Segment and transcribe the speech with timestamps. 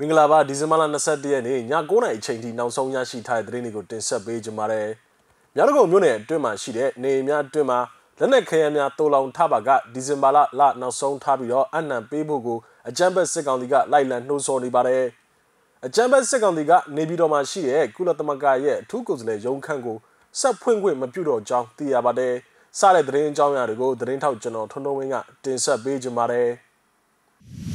[0.00, 4.88] မင်္ဂလာပါဒီဇင်ဘာလ22ရက်နေ့ည9:00နာရီအချိန်ထိနောက်ဆုံးရရှိထားတဲ့သတင်းတွေကိုတင်ဆက်ပေးကြပါမယ်။
[5.54, 7.78] မြောက်ဒဂုံမြို့နယ်အတွင်းမှာရှိတဲ့နေအိမ်များအတွင်းမှာ
[8.18, 12.58] လက်နက်ခဲယမ်းများတိုးလောင်ထပါကဒီဇင်ဘာလလနောက်ဆုံးထားပြီးတော့အနံပေးဖို့ကို
[12.88, 15.04] အကြမ်းဖက်စစ်ကောင်စီကလိုက်လံနှိုးဆော်နေပါတယ်။
[15.86, 19.96] အကြမ်းဖက်စစ်ကောင်စီကနေပြည်တော်မှာရှိတဲ့ကုလသမဂ္ဂရဲ့အထူးကိုယ်စားလှယ်ရုံးခန့်ကို
[20.40, 22.34] ဆက်ဖွင့်ခွင့်မပြုတော့ကြောင်းသိရပါတယ်။
[22.78, 26.50] စတဲ့သတင်းအကြောင်းအရာတွေကိုသတင်းထောက်ကျွန်တော်ထွန်းထွန်းဝင်းကတင်ဆက်ပေးကြပါမယ်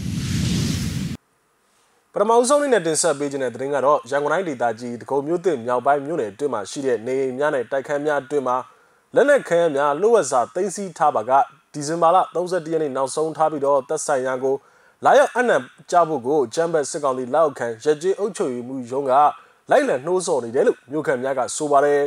[2.15, 8.57] ။ပထမဆုံးအနေနဲ့တင်ဆက်ပေးခြင်းတဲ့သတင်းကတော့ရန်ကုန်တိုင်းဒေသကြီးတကုံမြို့သစ်မြောက်ပိုင်းမြို့နယ်အတွင်းမှာရှိတဲ့နေအိမ်များနဲ့တိုက်ခန်းများအတွင်းမှာ
[9.15, 11.31] လက်နက်ခဲယမ်းများလှုပ်ဝက်စာတင်စီထားပါက
[11.73, 14.55] ဒီဇင်ဘာလ31ရက်နေ့နောက်ဆုံးထားပြီးတော့တပ်ဆိုင်ရာကို
[15.05, 15.57] လာရောက်အနံ
[15.91, 19.11] ကြဖို့ကိုချမ်ဘတ်စစ်ကောင်စီလက်အောက်ခံရကြေးအုပ်ချုပ်ရေးမှုရုံးက
[19.71, 22.01] လိုက်လံနှိုးဆော်နေတယ်လို့မြို့ခံများကဆိုပါတယ်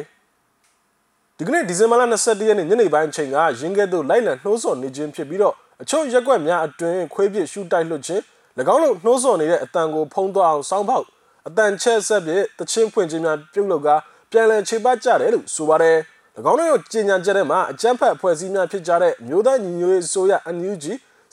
[1.37, 8.23] ဒီကနေ့ဒီဇင်ဘာလ21ရက်နေ့ညနေပိုင်းအချိန်ကရင်းကဲသို့လိုက်လံနှိုးဆော်နေခြင်းဖြစ်ပြီးတော့အချို့ရက်ွက်များအတွင်းခွေးပြစ်ရှူတိုက်လွတ်ခြင်း၎
[8.61, 11.05] င်းတို့နှိုးဆော်နေတဲ့အတန်ကိုဖုံးသွားအောင်စောင်းပေါက်
[11.49, 13.89] အတန်ချက်ဆက်ပြတချင်းဖွင့်ခြင်းများပြုတ်လောက်က
[14.31, 15.97] ပြန်လည်ခြေပတ်ကြတယ်လို့ဆိုပါတယ်၎
[16.51, 20.85] င်းတို့ရဲ့ကြေညာချက်ထဲမှာအကြမ်းဖက်အဖွဲ့အစည်းများဖြစ်ကြတဲ့မျိုးသားညီညွတ်ရေးဆိုရ NUG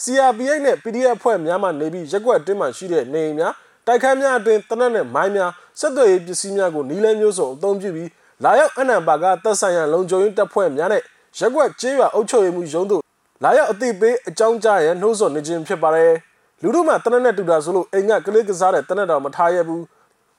[0.04, 3.54] CRPH နဲ့ PDF အဖွဲ့များမှနေပြီးရက်ွက်အတွင်းမှာရှိတဲ့နေအိမ်များ
[3.88, 8.10] တိုက်ခန်းများအတွင်းတနက်နဲ့မိုင်းများဆက်သွယ်ရေးပစ္စည်းများကိုနီးလဲမျိုးစုံအသုံးပြုပြီး
[8.44, 11.02] လာရောက်အနံပါကတပ်ဆိုင်ရာလုံခြုံရေးတပ်ဖွဲ့များနဲ့
[11.40, 13.02] ရက်ွက်ကျေးရွာအုပ်ချုပ်ရေးမှုရုံးတို့
[13.44, 16.14] လာရောက်အသိပေးအကြောင်းကြားရန်နှိုးဆော်နေခြင်းဖြစ်ပါတယ်။
[16.64, 19.84] လူတို့မှတနက်နဲ့တူတာဆိုလို့အိမ်ကကလေးကစားတဲ့တနက်တော်မထားရဘူး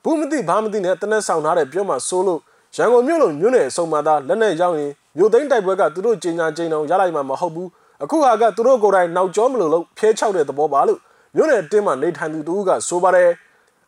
[0.05, 2.41] ဘူးမသိဘာမသိနဲ့တနက်ဆောင်ထားတဲ့ပြောမှဆိုးလို့
[2.77, 7.69] ရန်ကုန်မြို့လုံးမြို့နယ်အစုံမှာသာလက်နဲ့ရောက်ရင်မြို့သိမ်းတိုက်ပွဲကသူတို့ကြီးညာကြီးအောင်ရလိုက်မှာမဟုတ်ဘူး
[8.03, 10.99] အခုဟာကသူတို့ကိုယ်တိုင်နောက်ကျောမလို့လို့ဖျဲချောက်တဲ့သဘောပါလို့
[11.35, 13.31] မြို့နယ်တင်းမှာနေထိုင်သူတူကဆိုပါတယ်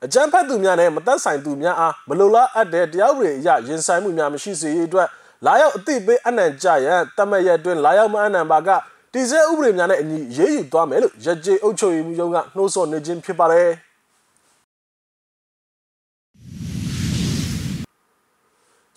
[0.04, 5.08] အကြမ်းဖက်သူများနဲ့မသက်ဆိုင်သူများအားမလိုလားအပ်တဲ့တရားဥပဒေအရရင်ဆိုင်မှုများမရှိစေရအတွက်
[5.46, 8.68] လာရောက်အသိပေးအနံ့ကြရန်တတ်မှတ်ရအတွင်းလာရောက်မအနံ့ပါက
[9.16, 13.70] တည်ဆဲဥပဒေများနဲ့အညီရေးယူသွားမယ်လို့ရကြေအုပ်ချုပ်ရေးမှူးရုံးကနှိုးဆော်နေခြင်းဖြစ်ပါတယ်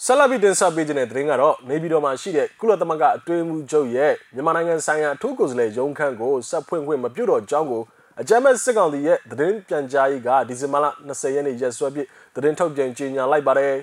[0.06, 7.82] ဆလဗီတင်ဆက်ပေးခြင်းတဲ့သတင်းကတော့နေပြည်တော်မှာရှိတဲ့ကုလသမဂ္ဂအတွင်းမှုချုပ်ရဲ့မြန်မာနိုင်ငံဆိုင်ရာအထူးကိုယ်စားလှယ်ရုံးခန့်ကိုဆက်ဖွင့်ခွင့်မပြုတော့ကြောင်းကို
[8.22, 13.76] အကြမ်းဖက်စစ်ကောင်စီရဲ့သတင်းပြန်ကြားရေးကဒီဇင်ဘာလ20ရက်နေ့ရက်စွဲပြည့်သတင်းထုတ်ပြန်ကြေညာလိုက်ပါတယ်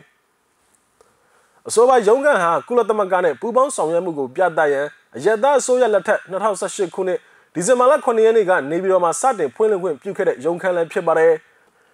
[1.69, 7.19] အဆိုပါရုံးခန့်ဟာကုလသမဂ္ဂနဲ့ပူးပေါင်းဆောင်ရွက်မှုကိုပြသရန် အယက်သားအစိုးရလက်ထက်2018ခုနှစ်
[7.55, 11.33] ဒီဇင်ဘာလ9ရက်နေ့ကနေပြည်တော်မှာစတင်ဖွင့်လှစ်ခွင့်ပြုခဲ့တဲ့ရုံးခန်းလည်းဖြစ်ပါတယ်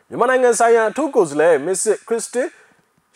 [0.08, 2.48] မြန်မာနိုင်ငံဆိုင်ရာအထူးကိုယ်စားလှယ်မစ္စခရစ်စတင်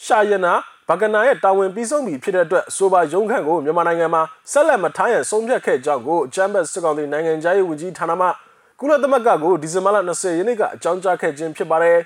[0.05, 0.53] ရှာယနာ
[0.89, 4.23] ဘဂနာရဲ့တာဝန်ပြီးဆုံးပြီဖြစ်တဲ့အတွက်ဆိုပါရုံးခန့်ကိုမြန်မာနိုင်ငံမှာ
[4.53, 8.29] ဆက်လက်မထားရန်ဆုံးဖြတ်ခဲ့ကြောင်းကိုချမ်ဘတ်စစ်ကောင်စီနိုင်ငံသားရေးဝန်ကြီးဌာနမှ
[8.81, 11.99] ကုလသမဂ္ဂကိုဒီဇင်ဘာလ20ရက်နေ့ကအကြောင်းကြားခဲ့ခြင်းဖြစ်ပါတယ်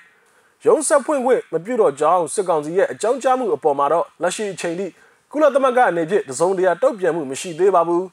[0.67, 4.87] ရုံးဆက်ဖွင့်ခွင့်မပြုတော့ကြောင်းစစ်ကောင်စီရဲ့အကြောင်းကြားမှုအပေါ်မှာတော့လက်ရှိအချိန်ထိ
[5.33, 8.05] ကုလသမဂ္ဂအနေဖြင့်တစုံတရာတုံ့ပြန်မှုမရှိသေးပါဘူး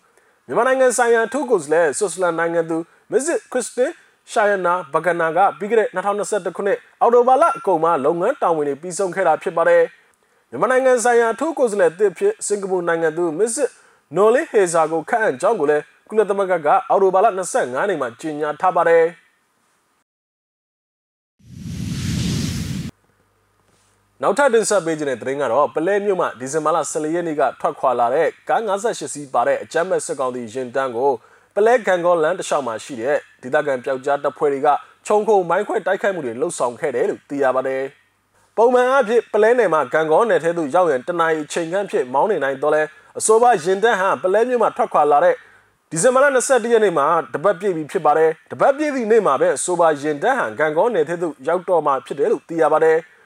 [0.48, 2.78] မြန်မာနိုင်ငံဆိုင်ရာထုကိုစလဲဆွစ်ဇာလန်နိုင်ငံသူ
[3.12, 3.92] မစ်ခရစ်စတင်
[4.32, 9.84] ရှာယနာဘဂနာကပြီးခဲ့တဲ့2021ခုနှစ်အော်တိုဘာလအကုန်မှာလုပ်ငန်းတာဝန်တွေပြီးဆုံးခဲ့တာဖြစ်ပါတယ်
[10.50, 13.70] မြန်မာနိုင်ငံဆိုင်ရာထုကိုစလဲတစ်ဖြစ်စင်ကာပူနိုင်ငံသူမစ်
[14.16, 17.28] နော်လီဟေဇာကိုခန့်အပ်ကြောင်းကိုလည်းကုလသမဂ္ဂကအော်တိုဘာလ
[17.58, 19.04] 25နှစ်မှာကြေညာထားပါတယ်
[24.24, 31.12] နောက်ထပ်တင်ဆက်ပေးခြင်းတဲ့သတင်းကတော့ပလဲမြို့မှာဒီဇင်ဘာလ14ရက်နေ့ကထွက်ခွာလာတဲ့ကား58စီးပါတဲ့အကြမ်းမဲ့စစ်ကောင်စီရင်တန်းကို
[31.56, 34.68] ပလဲဂန်ဂေါလန်တလျှောက်မှာရှိတဲ့ဒေသခံပျောက်ကြားတပ်ဖွဲ့တွေက
[35.08, 37.84] ခြုံခုံမိုင်းခွဲတိုက်ခိုက်မှုတွေလှုပ်ဆောင်ခဲ့တယ်လို့သိရပါတယ်။
[38.58, 42.82] ပုံမှန်အဖြစ်ပလဲနယ်မှာဂန်ဂေါနယ်ထဲသို့ရောက်ရင်တနအီချိန်ခန့်ဖြစ်မောင်းနေနိုင်တော့လဲ
[43.20, 45.36] အဆိုပါရင်တန်းဟာပလဲမြို့မှာထွက်ခွာလာတဲ့
[45.92, 52.98] ဒီဇင်ဘာလ21ရက်နေ့မှာတပတ်ပြည့်ပြီဖြစ်ပါတယ်။တပတ်ပြည့်သည့်နေ့မှာပဲအဆိုပါရင်တန်းဟာဂန်ဂေါနယ်ထဲသို့ရောက်တော့မှဖြစ်တယ်လို့သိရပါတယ်။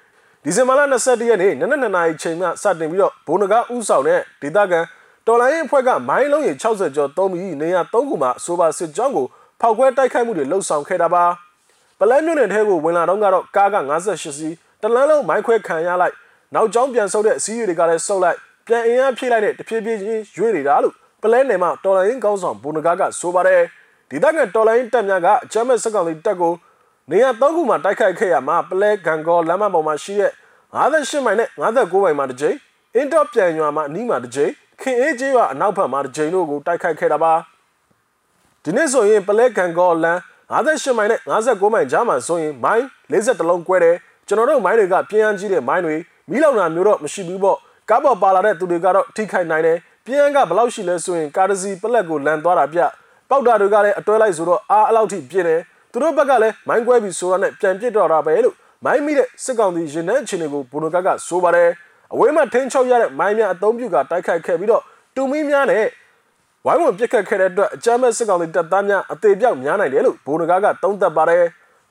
[0.45, 4.79] ဒီဇင်ဘာလ22ရက်နေ့နနက်2နာရီချိန်မှစတင်ပြီးတော့ဘိုးနဂါဥဆောင်တဲ့ဒေသခံ
[5.27, 9.25] တော်လိုင်းရင်အဖွဲ့ကမိုင်းလုံးရေ60ကျော်သုံးပြီးနေရာ3ခုမှာဆိုပါစစ်ကြောင်းကို
[9.61, 11.23] ဖောက်ခွဲတိုက်ခိုက်မှုတွေလှုပ်ဆောင်ခဲ့တာပါ
[11.99, 16.15] ပလဲမြို့နယ်ထဲကိုဝင်လာတော့ကတော့ကားက58စီးတလန်းလုံးမိုင်းခွဲခံရလိုက်
[16.55, 18.37] နောက်ကျောင်းပြန်ဆုပ်တဲ့အစည်းအဝေးတွေကလည်းဆုပ်လိုက်
[18.67, 20.93] ပြန်အင်အားဖြည့်လိုက်တဲ့တဖြည်းဖြည်းချင်းရွေ့နေတာလို့
[21.23, 23.61] ပလဲနယ်မှာတော်လိုင်းရင်ကောင်းဆောင်ဘိုးနဂါကဆိုပါတယ်
[24.09, 26.53] ဒေသခံတော်လိုင်းတပ်များကအကြမ်းမဲ့စက်ကောင်လေးတပ်ကို
[27.09, 30.31] နေရာ၃ခုမှာတိုက်ခိုက်ခဲ့ရမှာပလဲဂန်ကောလမ်းမပေါ်မှာရှိတဲ့
[30.73, 32.55] 58မိုင်နဲ့59မိုင်မှာတစ်ကြိမ်
[32.95, 34.51] အင်တော့ပြန်ရွာမှာအနီးမှာတစ်ကြိမ်
[34.81, 37.33] ခင်အေးကျေးရွာအနောက်ဘက်မှာတစ်ကြိမ်တို့ကိုတိုက်ခိုက်ခဲ့တာပါ
[38.63, 40.17] ဒီနေ့ဆိုရင်ပလဲကန်ကောလန်
[40.51, 43.95] 58မိုင်နဲ့59မိုင်ကြားမှာဆိုရင်မိုင်40လုံးကွဲတယ်
[44.27, 45.95] ကျွန်တော်တို့မိုင်းတွေကပြင်းရန်ကြီးတဲ့မိုင်းတွေ
[46.29, 47.57] မီးလောင်တာမျိုးတော့မရှိဘူးပေါ့
[47.89, 52.79] ကားပေါ်ပါလာတဲ့သူတွေကတော့ထိခိုက်နိုင်တယ်ပြင်းရန်ကဘယ်လောက်ရှိလဲဆိုရင်ကားတစီပလက်ကိုလန်သွားတာပြ
[53.29, 58.55] ပေါက်တာတွေကလည်းအတွဲလိုက်ဆိုတော့အားအလောက်ထိပြင်းတယ်သူတို့ဘက်ကလည်းမိုင်းကွဲပြီးဆိုတာနဲ့ပြန်ပစ်တော့တာပဲလို့
[58.85, 61.69] မိုင်းမိတဲ့စစ်ကောင်စီရင်နှန်းအခြေအနေကိုဘုံကကဆိုပါတယ်
[62.13, 64.83] အဝေးမှာထင်းချုပ်ရတဲ့မိုင်းများအသုံးပြုကတိုက်ခိုက်ခဲ့ပြီးတော့
[65.15, 65.85] တူမီများနဲ့
[66.65, 71.43] ဝိုင်းဝန်းပြစ်ခတ်ခဲ့တဲ့အတွက်အကြမ်းမဲ့စစ်ကောင်စီတပ်သားများအသေးပြောက်များနိုင်တယ်လို့ဘုံကကသုံးသပ်ပါတယ်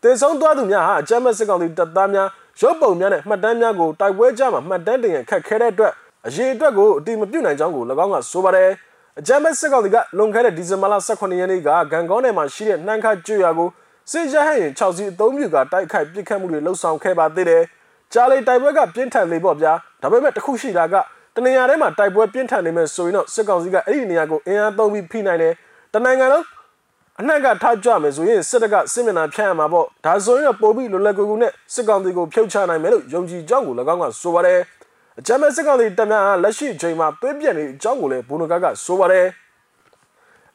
[0.02, 2.28] တင်ဆုံးသွားသူများဟာအကြမ်းမဲ့စစ်ကောင်စီတပ်သားများ
[2.60, 5.92] ရုပ်ပုံများနဲ့မှတ်တမ်းများကိုတိုက်ပွဲကြမှာမှတ်တမ်းတင်ရခက်ခဲတဲ့အတွက်
[6.26, 8.68] အရေးအတွက်ကိုအတိမပြုတ်နိုင်ကြောင်းကို၎င်းကဆိုပါတယ်
[9.18, 13.68] အကြမ်းမဲ့စစ်ကောင်စီကလွန်ခဲ့တဲ့ဒီဇင်ဘာလ18ရက်နေ့ကဂန်ကောင်းနယ်မှာရှိတဲ့နှမ်းခကျွရွာကို
[14.10, 17.62] စစ်ရဟတ်ရင်6စီအသုံးပြုကတိုက်ခိုက်ပစ်ခတ်မှုတွေလှုပ်ဆောင်ခဲ့ပါသေးတယ်
[18.12, 19.72] ကြားလေတိုက်ပွဲကပြင်းထန်လေပေါ့ဗျာ
[20.02, 20.94] ဒါပေမဲ့တခုရှိတာက
[21.36, 25.54] တနေရာထဲမှာတိုက်ပွဲပြင်းထန်နေမဲ့ဆိုရင်တော့စစ်ကောင်စီကအဲ့ဒီနေရာကိုအင်အားသုံးပြီးဖိနိုင်တယ်
[25.94, 26.44] တနိုင်ငံလုံး
[27.20, 34.58] အနှံ့ကထားကြမယ်ဆိုရင်စစ်တပ်ကစစ်မျက်နှာဖျက်ရမှာပေါ့ဒါဆိုရင်တော့ပိုပြီးလွယ်လွယ်ကူကူနဲ့စစ်ကောင်စီကိုဖြုတ်ချနိုင်မယ်လို့ယုံကြည်ကြောင်းကို၎င်းကဆိုပါတယ်
[35.18, 39.26] အကြမ်းမဲ့စစ်ကောင်စီတပ်များဟာလက်ရှိအချိန်မှာသွေးပြက်နေတဲ့အကြောင်းကိုလည်းဘူနဂတ်ကဆိုပါတယ်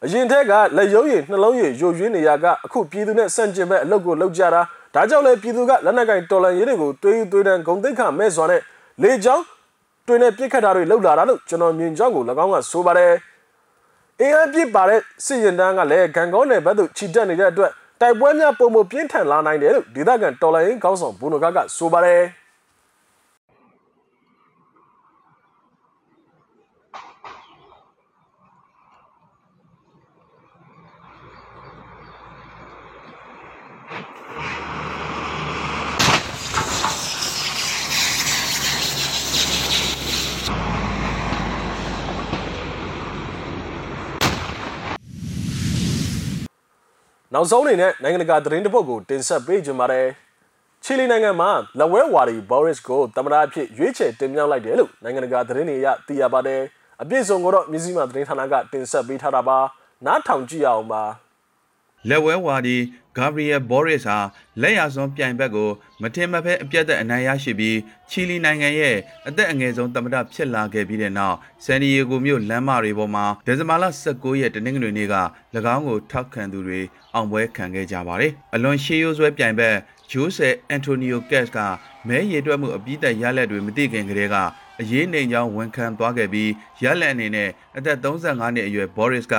[0.04, 4.62] အရင်ထက်ကလက်ရုံးရည်နှလုံးရည်ယိုရွေးနေရကအခုပြည်သူနဲ့ဆန့်ကျင်ဘက်အလုပ်ကိုလုပ်ကြတာ
[4.96, 8.62] ဒါကြောင့်လည်းပြည်သူကလက်နက်ကင်တော်လန်ရေးတွေကိုတွေးယူတွေးတန်းဂုံတိတ်ခမဲ့စွာနဲ့
[9.04, 9.44] လေကြောင်း
[10.08, 13.14] တွင်နဲ့ပြစ်ခတ်တာတွေလုပ်လာတာလို့ကျွန်တော်မြင်ကြောင်းကို၎င်းကဆိုပါတယ်
[14.22, 17.72] အင်အားပြစ်ပါတဲ့စစ်ရင်တန်းကလည်းဂန်ကောင်းနယ်ဘက်သို့ခြိတက်နေတဲ့အတွက်
[18.02, 22.22] တိုက်ပွဲများပုံမပြင်းထန်လာနိုင်တယ်လို့ဒေသခံတော်လိုင်းကောင်းဆောင်ဘူနိုကကဆိုပါတယ်
[47.38, 50.08] နောက်ဆုံးအနေနဲ့နိုင်ငံတကာသတင်းတစ်ပုဒ်ကိုတင်ဆက်ပေးကြပါမယ်
[50.84, 56.62] ချီလီနိုင်ငံမှာလက်ဝဲဝါဒီဘော်ရစ်ကိုသမ္မတအဖြစ်ရွေးချယ်တင်မြှောက်လိုက်တယ်လို့နိုင်ငံတကာသတင်းတွေအရသိရပါတယ်
[57.02, 59.60] အပြည့်စုံကိုတော့မြစည်းမသတင်းဌာနကတင်ဆက်ပေးထားတာပါ
[60.06, 61.04] နားထောင်ကြည့်ရအောင်ပါ
[62.10, 62.78] လက်ဝဲဝါဒီ
[63.18, 64.18] ဂါဘရီယယ်ဘော်ရစ်ဟာ
[64.62, 65.70] လက်ရစွန်းပြိုင်ဘက်ကို
[66.02, 67.78] မထင်မဖဲအပြတ်သက်အနိုင်ရရှိပြီး
[68.10, 68.96] ချီလီနိုင်ငံရဲ့
[69.28, 75.16] အသက်အငယ်ဆုံးသမ္မတဖြစ်လာခဲ့ပြီးတဲ့နောက်ဆန်ဒီယေဂိုမြို့လမ်းမတွေပေါ်မှာဒီဇင်ဘာလ19ရက်တနင်္ဂနွေနေ့က၎
[75.76, 76.82] င်းကိုထောက်ခံသူတွေ
[77.14, 79.76] အောင်ပွဲခံခဲ့ကြပါတယ်။အလွန်ရှေးရိုးဆွဲပြိုင်ဘက်
[80.12, 81.58] ဂျိုးဆယ်အန်တိုနီယိုကက်က
[82.08, 84.36] မဲရည်တွက်မှုအပြည့်သက်ရလက်တွေမသိခင်ကတည်းက
[84.82, 86.52] အရေးနေကြောင်းဝန်ခံသွားခဲ့ပြီး
[86.84, 89.36] ရလက်အနေနဲ့အသက်35နှစ်အရွယ်ဘော်ရစ်က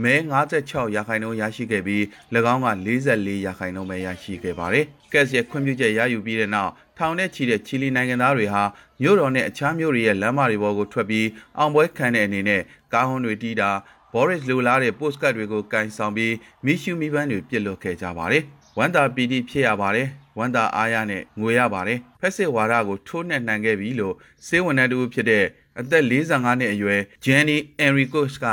[0.00, 0.14] မဲ
[0.52, 2.02] 56ရာခိုင်နှုန်းရရှိခဲ့ပြီး၎
[2.52, 2.68] င်းက
[3.06, 8.62] 44ရာခိုင်နှုန်းပဲရရှိခဲ့ပါတယ်။ကက်စ်ရဲ့ခွင့်ပြုချက်ရယူပြီးတဲ့နောက်ထောင်နဲ့ချီတဲ့ချီလီနိုင်ငံသားတွေဟာ
[9.02, 11.26] မြို့တော်နဲ့အခြားမြို့တွေရဲ့လမ်းမတွေပေါ်ကိုထွက်ပြီး
[11.58, 12.62] အောင်ပွဲခံတဲ့အနေနဲ့
[12.92, 13.70] ကားဟွန်းတွေတီးတာ
[14.12, 16.34] ဘော်ရစ်လိုလားတဲ့ post card တွေကိုကန်ဆောင်ပြီး
[16.64, 18.42] မိရှုမိပန်းတွေပြစ်လွတ်ခဲ့ကြပါတယ်။
[18.78, 24.14] ဝန်တာပီတီဖြစ်ရပါတယ်။ဝန်တာအားရနဲ့ငွေရပါတယ်။ဖက်စစ်ဝါဒကိုထိုးနှက်နိုင်ခဲ့ပြီလို့
[24.46, 25.44] စေဝန်ထမ်းတူဖြစ်တဲ့
[25.80, 28.46] အသက်45နှစ်အရွယ်ဂျန်နီအန်ရီကိုစ်က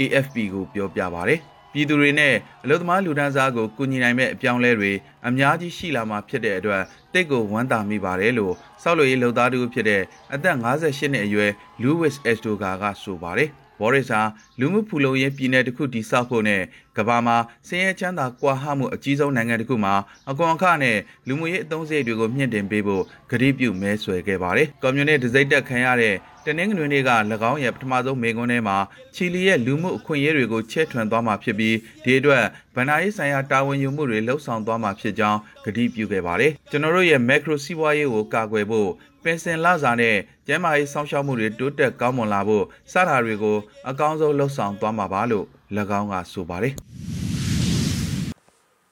[0.00, 1.36] AFP ကိုပြောပြပါဗျ။
[1.72, 2.34] ပြည်သူတွေနဲ့
[2.64, 4.92] အလုပ်သမားလူဒန်းစားကိုကူညီနိုင်မဲ့အပြောင်းလဲတွေ
[5.28, 10.02] အများကြီးရှိလာမှာဖြစ်တဲ့အတွက်တိတ်ကိုဝမ်းသာမိပါတယ်လို့စောက်လို့ရေးလုပ်သားတူဖြစ်တဲ့
[10.34, 11.50] အသက်58နှစ်အရွယ်
[11.82, 13.50] Louis Estoga ကဆိုပါတယ်။
[13.82, 14.20] ဘော်ရစ်ဟာ
[14.60, 16.62] လူမှုဖူလုံရေးပြည်နယ်တစ်ခုတည်ဆောက်ဖို့နဲ့
[16.98, 17.36] ကမ္ဘာမှာ
[17.68, 19.94] ဆင်းရဲချမ်းသာကွာဟမှုအကြီးဆုံးနိုင်ငံတစ်ခုမှာ
[20.30, 20.98] အကွန်အခနဲ့
[21.28, 26.14] လူမှုရေးအသုံးစရိတ်တွေကိုမြင့်တင်ပေးဖို့ကတိပြုမဲဆွယ်ခဲ့ပါတယ်။ကွန်မြူနစ်ဒစိမ့်တက်ခံရတဲ့
[26.46, 27.10] တနင်္ဂနွေနေ့က၎
[27.50, 28.76] င်းရဲ့ပထမဆုံးမေကွန်းထဲမှာ
[29.14, 32.44] ချီလီရဲ့လူမှုအခွင့်အရေးတွေကိုချဲ့ထွင်သွားမှာဖြစ်ပြီးဒီအတွက်
[32.76, 38.90] ဗဏ္ဍာရေးဆိုင်ရာတာဝန်ယူမှုတွေလှုပ်ဆောင်သွားမှာဖြစ်ကြောင်းကတိပြုခဲ့ပါတယ်။ကျွန်တော်တို့ရဲ့မက်ခရိုစီးပွားရေးကိုကာကွယ်ဖို့
[39.24, 40.16] ပင်စင်လာစာနဲ့
[40.46, 43.56] ကျန်းမာရေးစောင့်ရှောက်မှုတွေတိုးတက်ကောင်းမွန်လာဖို့စတာတွေကို
[43.88, 45.44] အကောင်းဆုံးလှုပ်ဆောင်သွားမှာပါလို့၎
[45.98, 46.74] င်းကဆိုပါတယ်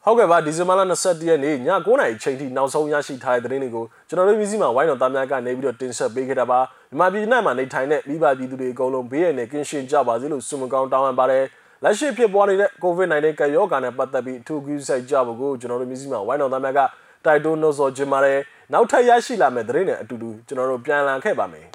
[0.05, 11.45] ဟုတ်ကဲ့ပါဒီဇင်ဘာလ21ရက်နေ့ည9:00နာရီချိန်ထိနောက်ဆုံးရရှိထားတဲ့သတင်းတွေကိုကျွန်တော်တို့မျိုးစီမှာဝိုင်းတော်သားများကနေပြီးတော့တင်ဆက်ပေးခဲ့တာပါမြန်မာပြည်နဲ့မှာနေထိုင်တဲ့မိဘပြည်သူတွေအကုန်လုံးဘေးရန်နဲ့ကင်းရှင်းကြပါစေလို့ဆုမကောင်းတောင်းပန်ပါတယ်
[11.85, 16.81] လက်ရှိဖြစ်ပွားနေတဲ့ COVID-19 ကပ်ရောဂါနဲ့ပတ်သက်ပြီးအထူးကူးစိုက်ကြဖို့ကိုကျွန်တော်တို့မျိုးစီမှာဝိုင်းတော်သားများက
[17.25, 18.39] တိုက်တွန်းနှိုးဆော်ခြင်းပါတယ်
[18.73, 21.67] နောက်ထပ်ရရှိလာမယ့်သတင်းတွေအတူတူကျွန်တော်တို့ပြန်လာခဲ့ပါမယ်